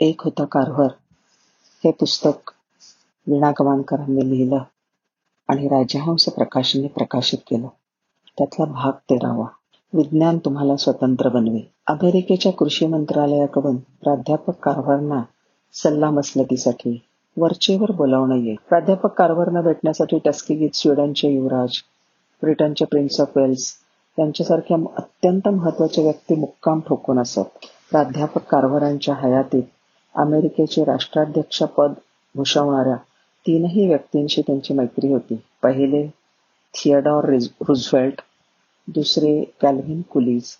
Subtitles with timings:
[0.00, 0.88] एक होता कारभार.
[1.84, 2.50] हे पुस्तक
[3.26, 4.58] वीणा गवाणकरांनी लिहिलं
[5.48, 7.68] आणि राजहंस प्रकाशनने प्रकाशित केलं.
[8.38, 9.46] त्यातला भाग तेरावा.
[9.92, 11.60] विज्ञान तुम्हाला स्वतंत्र बनवे.
[11.86, 15.22] अमेरिकेच्या कृषी मंत्रालयाकडून प्राध्यापक कारभारना
[15.74, 16.98] सल्ला मसलतीसाठी
[17.36, 21.76] वरचेवर बोलावणं येईल प्राध्यापक कारभारना भेटण्यासाठी टस्किगीत स्वीडनचे युवराज
[22.42, 23.72] ब्रिटनचे प्रिन्स ऑफ वेल्स
[24.18, 27.66] यांच्यासारख्या अत्यंत महत्त्वाच्या व्यक्ती मुक्काम ठोकून असत.
[27.90, 29.62] प्राध्यापक कारभारांच्या हयातीत
[30.16, 31.92] अमेरिकेचे राष्ट्राध्यक्षपद
[32.34, 32.96] भूषवणाऱ्या
[33.46, 35.40] तीनही व्यक्तींशी त्यांची मैत्री होती.
[35.62, 36.06] पहिले
[36.74, 37.24] थिएडॉर
[37.60, 38.20] रुझवेल्ट
[38.88, 40.50] दुसरे कॅल्व्हिन कुलीज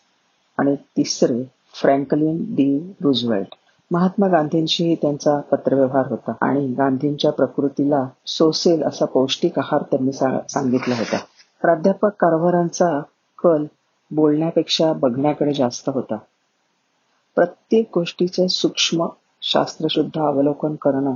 [0.58, 1.42] आणि तिसरे
[1.74, 3.54] फ्रँकलिन डी रुझवेल्ट.
[3.90, 11.16] महात्मा गांधींशीही त्यांचा पत्रव्यवहार होता आणि गांधींच्या प्रकृतीला सोसेल असा पौष्टिक आहार त्यांनी सांगितला होता.
[11.62, 12.88] प्राध्यापक कारभारांचा
[13.38, 13.64] कल
[14.10, 16.16] बोलण्यापेक्षा बघण्याकडे जास्त होता.
[17.36, 19.06] प्रत्येक गोष्टीचे सूक्ष्म
[19.52, 21.14] शास्त्रशुद्ध अवलोकन करणं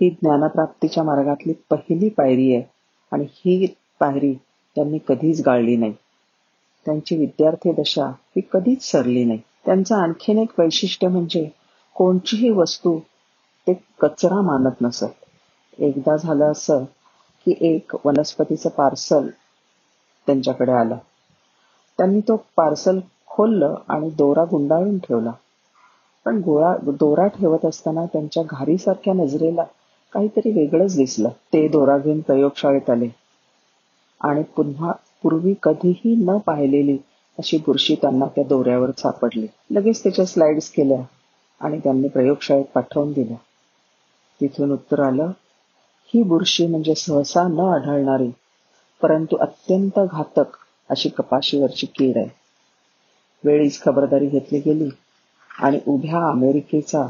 [0.00, 2.64] ही ज्ञानप्राप्तीच्या मार्गातली पहिली पायरी आहे.
[3.12, 4.34] आणि ही पायरी
[4.76, 5.92] त्यांनी कधीच गाळली नाही.
[6.84, 9.38] त्यांची विद्यार्थी दशा ही कधीच सरली नाही.
[9.64, 11.48] त्यांचं आणखीन एक वैशिष्ट्य म्हणजे
[11.94, 12.98] कोणतीही वस्तू
[13.66, 15.06] ते कचरा मानत नसत.
[15.78, 16.84] एकदा झालं असं
[17.46, 19.28] की एक वनस्पतीचं पार्सल
[20.26, 20.96] त्यांच्याकडे आलं.
[21.98, 25.30] त्यांनी तो पार्सल खोललं आणि दोरा गुंडाळून ठेवला.
[26.26, 29.64] पण गोळा दोरा ठेवत असताना त्यांच्या घारीसारख्या नजरेला
[30.12, 31.28] काहीतरी वेगळंच दिसलं.
[31.28, 33.08] ते दोरा घेऊन प्रयोगशाळेत आले.
[34.20, 36.96] आणि पुन्हा पूर्वी कधीही न पाहिलेली
[37.38, 39.46] अशी बुरशी त्यांना त्या दोऱ्यावर सापडली.
[39.70, 41.00] लगेच त्याच्या स्लाइड्स केल्या
[41.60, 43.36] आणि त्यांनी प्रयोगशाळेत पाठवून दिल्या.
[44.40, 45.30] तिथून उत्तर आलं
[46.14, 48.30] ही बुरशी म्हणजे सहसा न आढळणारी
[49.02, 50.56] परंतु अत्यंत घातक
[50.90, 52.28] अशी कपाशीवरची कीड आहे.
[53.44, 54.88] वेळीच खबरदारी घेतली गेली
[55.58, 57.06] आणि उभ्या अमेरिकेचा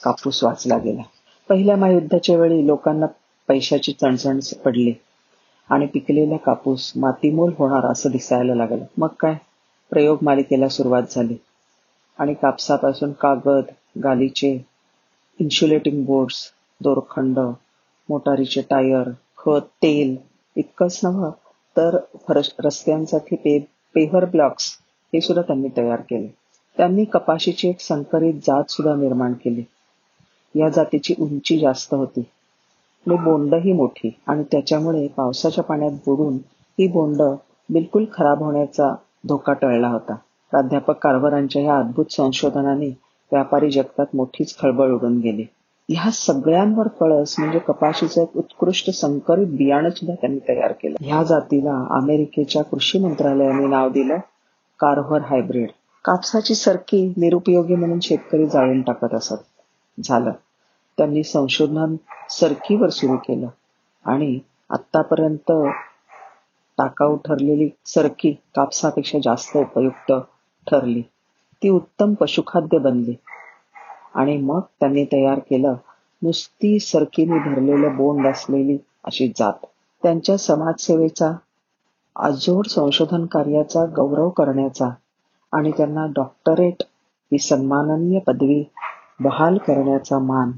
[0.00, 1.02] कापूस वाचला गेला.
[1.48, 3.06] पहिल्या महायुद्धाच्या वेळी लोकांना
[3.48, 4.92] पैशाची चणचण पडली
[5.70, 8.84] आणि पिकलेला कापूस मातीमोल होणार असं दिसायला लागलं.
[8.98, 9.34] मग काय?
[9.90, 11.36] प्रयोग मालिकेला सुरुवात झाली.
[12.18, 13.70] आणि कापसापासून कागद
[14.04, 14.64] गालीचे
[15.40, 16.36] इन्शुलेटिंग बोर्ड्स
[16.80, 17.38] दोरखंड
[18.08, 20.16] मोटारीचे टायर खत तेल
[20.56, 21.30] इतकंच नव्हं
[21.76, 21.96] तर
[22.64, 23.58] रस्त्यांसाठी पे
[23.94, 24.70] पेव्हर ब्लॉक्स
[25.12, 26.28] हे सुद्धा त्यांनी तयार केले.
[26.78, 29.62] त्यांनी कपाशीची एक संकरित जात सुद्धा निर्माण केली.
[30.54, 32.20] या जातीची उंची जास्त होती.
[33.06, 36.34] आणि बोंडही मोठी आणि त्याच्यामुळे पावसाच्या पाण्यात बुडून
[36.78, 37.22] ही बोंड
[37.72, 38.94] बिलकुल खराब होण्याचा
[39.28, 40.14] धोका टळला होता.
[40.50, 42.88] प्राध्यापक कारभारांच्या या अद्भुत संशोधनाने
[43.32, 45.44] व्यापारी जगतात मोठीच खळबळ उडून गेली.
[45.88, 50.96] ह्या सगळ्यांवर कळस म्हणजे कपाशीचं एक उत्कृष्ट संकरित बियाणं सुद्धा त्यांनी तयार केलं.
[51.00, 54.16] ह्या जातीला अमेरिकेच्या कृषी मंत्रालयाने नाव दिलं
[54.78, 55.68] कार्व्हर हायब्रिड.
[56.08, 59.36] कापसाची सरकी निरुपयोगी म्हणून शेतकरी जाळून टाकत असत.
[60.00, 60.30] झालं.
[60.98, 61.96] त्यांनी संशोधन
[62.30, 63.48] सरकीवर सुरू केलं.
[64.04, 64.38] आणि
[64.70, 65.52] आतापर्यंत
[66.78, 70.12] टाकाऊ ठरलेली सरकी कापसापेक्षा जास्त उपयुक्त
[70.66, 71.02] ठरली.
[71.62, 73.14] ती उत्तम पशुखाद्य बनली.
[74.14, 75.74] आणि मग त्यांनी तयार केलं
[76.22, 79.66] नुसती सरकीने भरलेलं बोंड असलेली अशी जात.
[80.02, 81.32] त्यांच्या समाजसेवेचा
[82.16, 84.90] अजोड संशोधन कार्याचा गौरव करण्याचा
[85.52, 86.82] आणि त्यांना डॉक्टरेट
[87.32, 88.62] ही सन्माननीय पदवी
[89.20, 90.50] बहाल करण्याचा मान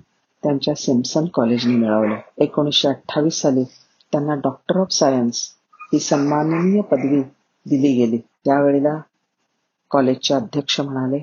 [0.43, 2.17] त्यांच्या सिम्सन कॉलेजने मिळवला.
[2.39, 3.65] एकोणीसशे अठ्ठावीस साली
[4.13, 5.43] त्यांना डॉक्टर ऑफ सायन्स
[5.93, 7.23] ही सन्माननीय पदवी
[7.67, 8.19] दिली गेली.
[8.45, 8.97] त्यावेळेला
[9.91, 11.19] कॉलेजचे अध्यक्ष म्हणाले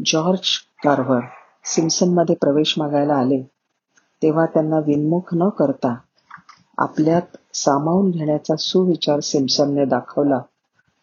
[0.00, 0.48] जॉर्ज
[0.82, 1.20] कार्व्हर
[1.64, 3.42] सिम्सनमध्ये प्रवेश मागायला आले
[4.22, 5.94] तेव्हा त्यांना विनमुख न करता
[6.78, 10.38] आपल्यात सामावून घेण्याचा सुविचार सिम्सनने दाखवला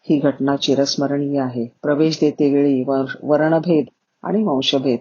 [0.08, 1.66] ही घटना चिरस्मरणीय आहे.
[1.82, 2.82] प्रवेश देतेवेळी
[3.22, 3.84] वर्णभेद
[4.22, 4.98] आणि वंशभेद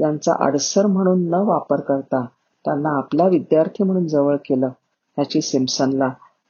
[0.00, 2.24] यांचा अडसर म्हणून न वापर करता
[2.64, 6.08] त्यांना आपला विद्यार्थी म्हणून जवळ केलं ह्याची सिम्पसनला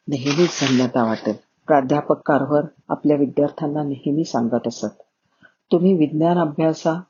[0.09, 1.34] नेहमीच धन्यता वाटेल.
[1.66, 5.03] प्राध्यापक कारभार आपल्या विद्यार्थ्यांना नेहमी सांगत असत.
[5.72, 7.00] तुम्ही विज्ञान अभ्यासा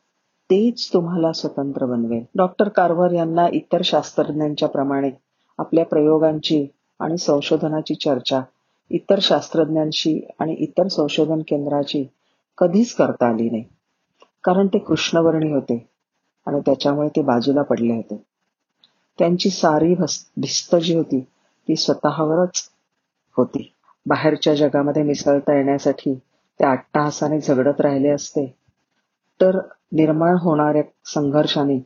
[0.51, 2.23] तेच तुम्हाला स्वतंत्र बनवेल.
[2.37, 5.11] डॉक्टर कार्वर यांना इतर शास्त्रज्ञांच्या प्रमाणे
[5.59, 6.67] आपल्या प्रयोगांची
[7.01, 8.41] आणि संशोधनाची चर्चा
[8.91, 12.05] इतर शास्त्रज्ञांशी आणि इतर संशोधन केंद्राची
[12.59, 13.65] कधीच करता आली नाही.
[14.45, 15.89] कारण ते कृष्णवर्णी होते
[16.47, 18.23] आणि त्याच्यामुळे ते बाजूला पडले होते.
[19.19, 19.95] त्यांची सारी
[20.37, 21.21] भिस्त जी होती
[21.69, 22.63] ती स्वतःवरच
[23.37, 23.73] होती.
[24.07, 26.15] बाहेरच्या जगामध्ये मिसळता येण्यासाठी
[26.61, 28.55] ते अट्टाहासाने झगडत राहिले असते.
[29.41, 29.59] तर
[29.93, 31.79] निर्माण होणाऱ्या संघर्षाने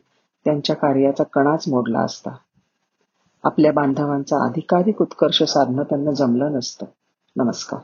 [0.45, 2.29] त्यांच्या कार्याचा कणाच मोडला असता.
[3.45, 6.85] आपल्या बांधवांचा अधिकाधिक उत्कर्ष साधणं त्यांना जमलं नसतं.
[7.35, 7.79] नमस्कार.